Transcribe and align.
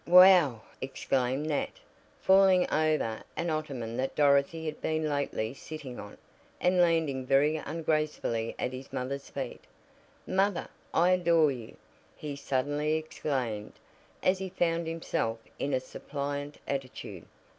"Whew!" 0.07 0.61
exclaimed 0.81 1.45
Nat, 1.45 1.73
falling 2.19 2.67
over 2.73 3.21
an 3.35 3.51
ottoman 3.51 3.97
that 3.97 4.15
Dorothy 4.15 4.65
had 4.65 4.81
been 4.81 5.07
lately 5.07 5.53
sitting 5.53 5.99
on, 5.99 6.17
and 6.59 6.81
landing 6.81 7.23
very 7.23 7.57
ungracefully 7.57 8.55
at 8.57 8.73
his 8.73 8.91
mother's 8.91 9.29
feet. 9.29 9.61
"Mother, 10.25 10.69
I 10.91 11.11
adore 11.11 11.51
you!" 11.51 11.77
he 12.17 12.35
suddenly 12.35 12.95
exclaimed 12.95 13.73
as 14.23 14.39
he 14.39 14.49
found 14.49 14.87
himself 14.87 15.37
in 15.59 15.71
a 15.71 15.79
suppliant 15.79 16.57
attitude. 16.67 17.27